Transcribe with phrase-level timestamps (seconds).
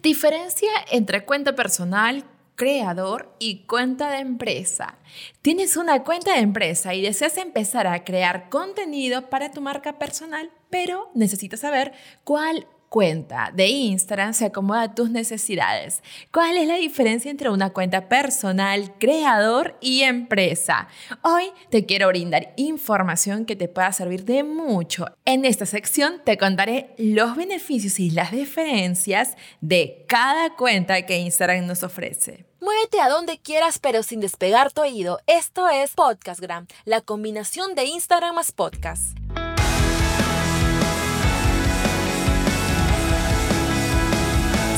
[0.00, 2.22] Diferencia entre cuenta personal,
[2.54, 4.96] creador y cuenta de empresa.
[5.42, 10.52] Tienes una cuenta de empresa y deseas empezar a crear contenido para tu marca personal,
[10.70, 16.02] pero necesitas saber cuál cuenta de Instagram se acomoda a tus necesidades.
[16.32, 20.88] ¿Cuál es la diferencia entre una cuenta personal, creador y empresa?
[21.22, 25.06] Hoy te quiero brindar información que te pueda servir de mucho.
[25.24, 31.66] En esta sección te contaré los beneficios y las diferencias de cada cuenta que Instagram
[31.66, 32.46] nos ofrece.
[32.60, 35.20] Muévete a donde quieras pero sin despegar tu oído.
[35.26, 39.16] Esto es Podcastgram, la combinación de Instagram más podcast.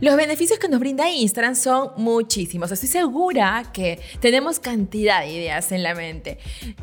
[0.00, 2.72] Los beneficios que nos brinda Instagram son muchísimos.
[2.72, 6.38] Estoy segura que tenemos cantidad de ideas en la mente,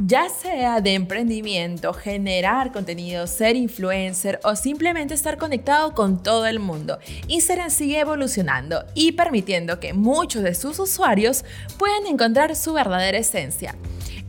[0.05, 6.59] ya sea de emprendimiento, generar contenido, ser influencer o simplemente estar conectado con todo el
[6.59, 6.99] mundo.
[7.27, 11.43] Instagram sigue evolucionando y permitiendo que muchos de sus usuarios
[11.79, 13.75] puedan encontrar su verdadera esencia.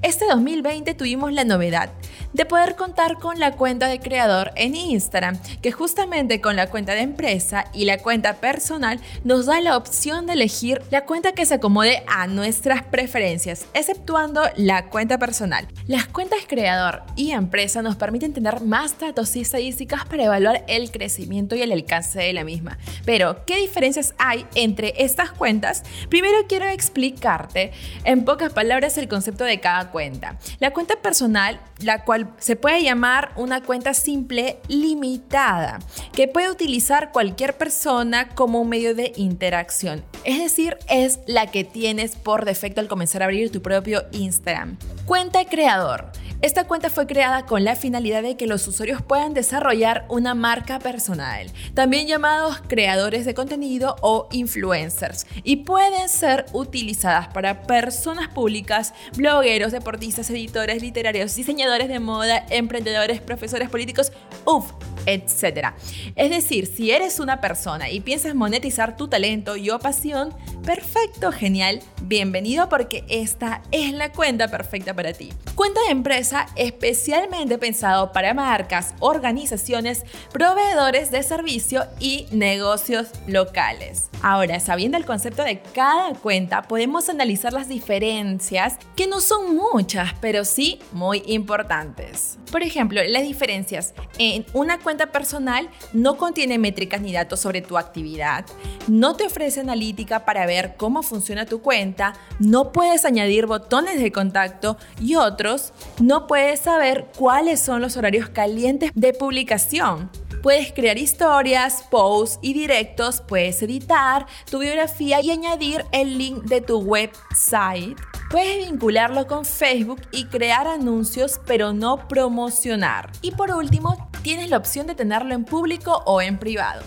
[0.00, 1.91] Este 2020 tuvimos la novedad
[2.32, 6.94] de poder contar con la cuenta de creador en Instagram, que justamente con la cuenta
[6.94, 11.46] de empresa y la cuenta personal nos da la opción de elegir la cuenta que
[11.46, 15.66] se acomode a nuestras preferencias, exceptuando la cuenta personal.
[15.86, 20.90] Las cuentas creador y empresa nos permiten tener más datos y estadísticas para evaluar el
[20.90, 22.78] crecimiento y el alcance de la misma.
[23.04, 25.82] Pero, ¿qué diferencias hay entre estas cuentas?
[26.08, 27.72] Primero quiero explicarte
[28.04, 30.38] en pocas palabras el concepto de cada cuenta.
[30.60, 35.78] La cuenta personal, la cual se puede llamar una cuenta simple limitada,
[36.12, 40.04] que puede utilizar cualquier persona como un medio de interacción.
[40.25, 44.76] Es decir, es la que tienes por defecto al comenzar a abrir tu propio Instagram.
[45.06, 46.10] Cuenta creador.
[46.41, 50.78] Esta cuenta fue creada con la finalidad de que los usuarios puedan desarrollar una marca
[50.78, 58.94] personal, también llamados creadores de contenido o influencers, y pueden ser utilizadas para personas públicas,
[59.16, 64.12] blogueros, deportistas, editores literarios, diseñadores de moda, emprendedores, profesores políticos,
[64.44, 64.71] uff,
[65.08, 65.72] etc.
[66.16, 71.32] Es decir, si eres una persona y piensas monetizar tu talento y o pasión, perfecto,
[71.32, 75.32] genial, bienvenido porque esta es la cuenta perfecta para ti.
[75.54, 84.08] Cuenta de empresa especialmente pensado para marcas, organizaciones, proveedores de servicio y negocios locales.
[84.22, 90.12] Ahora, sabiendo el concepto de cada cuenta, podemos analizar las diferencias, que no son muchas,
[90.20, 92.38] pero sí muy importantes.
[92.50, 97.78] Por ejemplo, las diferencias en una cuenta personal no contiene métricas ni datos sobre tu
[97.78, 98.44] actividad,
[98.88, 104.12] no te ofrece analítica para ver cómo funciona tu cuenta, no puedes añadir botones de
[104.12, 110.10] contacto y otros no puedes saber cuáles son los horarios calientes de publicación.
[110.42, 116.60] Puedes crear historias, posts y directos, puedes editar tu biografía y añadir el link de
[116.60, 117.98] tu website.
[118.31, 123.11] Puedes vincularlo con Facebook y crear anuncios, pero no promocionar.
[123.22, 126.83] Y por último, tienes la opción de tenerlo en público o en privado.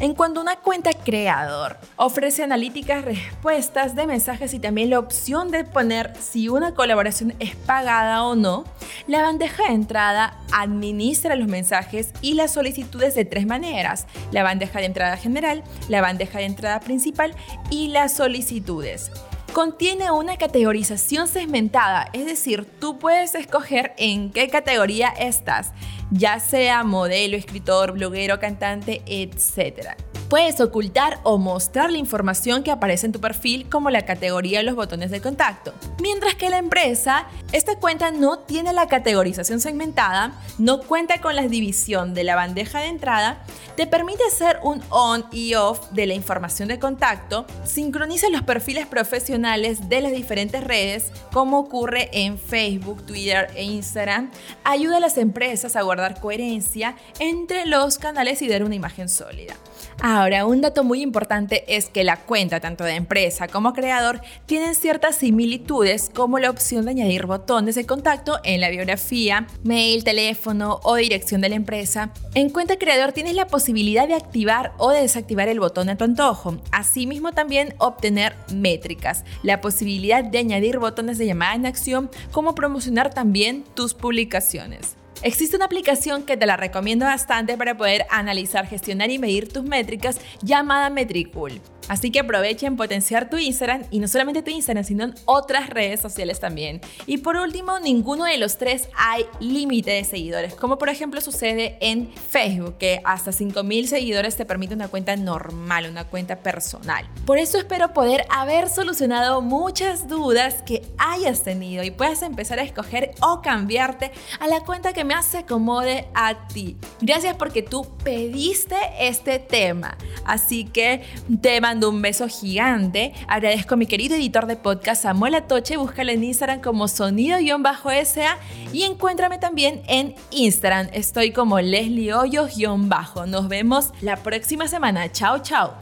[0.00, 5.50] En cuanto a una cuenta creador, ofrece analíticas respuestas de mensajes y también la opción
[5.50, 8.64] de poner si una colaboración es pagada o no.
[9.06, 14.06] La bandeja de entrada administra los mensajes y las solicitudes de tres maneras.
[14.32, 17.34] La bandeja de entrada general, la bandeja de entrada principal
[17.70, 19.10] y las solicitudes
[19.56, 25.72] contiene una categorización segmentada, es decir, tú puedes escoger en qué categoría estás,
[26.10, 29.96] ya sea modelo, escritor, bloguero, cantante, etc.
[30.28, 34.64] Puedes ocultar o mostrar la información que aparece en tu perfil como la categoría y
[34.64, 35.72] los botones de contacto.
[36.02, 41.46] Mientras que la empresa, esta cuenta no tiene la categorización segmentada, no cuenta con la
[41.46, 43.44] división de la bandeja de entrada,
[43.76, 48.86] te permite hacer un on y off de la información de contacto, sincroniza los perfiles
[48.86, 54.32] profesionales de las diferentes redes como ocurre en Facebook, Twitter e Instagram,
[54.64, 59.54] ayuda a las empresas a guardar coherencia entre los canales y dar una imagen sólida.
[60.02, 64.74] Ahora, un dato muy importante es que la cuenta, tanto de empresa como creador, tienen
[64.74, 70.80] ciertas similitudes como la opción de añadir botones de contacto en la biografía, mail, teléfono
[70.82, 72.10] o dirección de la empresa.
[72.34, 76.04] En cuenta creador tienes la posibilidad de activar o de desactivar el botón a tu
[76.04, 76.58] antojo.
[76.72, 83.14] Asimismo también obtener métricas, la posibilidad de añadir botones de llamada en acción como promocionar
[83.14, 84.96] también tus publicaciones.
[85.22, 89.64] Existe una aplicación que te la recomiendo bastante para poder analizar, gestionar y medir tus
[89.64, 91.60] métricas llamada Metricool.
[91.88, 96.00] Así que aprovecha en potenciar tu Instagram y no solamente tu Instagram, sino otras redes
[96.00, 96.80] sociales también.
[97.06, 101.78] Y por último, ninguno de los tres hay límite de seguidores, como por ejemplo sucede
[101.80, 107.06] en Facebook, que hasta 5.000 seguidores te permite una cuenta normal, una cuenta personal.
[107.24, 112.62] Por eso espero poder haber solucionado muchas dudas que hayas tenido y puedas empezar a
[112.62, 116.76] escoger o cambiarte a la cuenta que más se acomode a ti.
[117.00, 119.96] Gracias porque tú pediste este tema.
[120.24, 121.02] Así que
[121.40, 123.12] te mando un beso gigante.
[123.28, 125.76] Agradezco a mi querido editor de podcast Samuel Atoche.
[125.76, 128.38] Búscalo en Instagram como sonido-sa
[128.72, 130.88] y encuéntrame también en Instagram.
[130.94, 133.26] Estoy como Leslie Hoyos-bajo.
[133.26, 135.12] Nos vemos la próxima semana.
[135.12, 135.74] Chao, chao.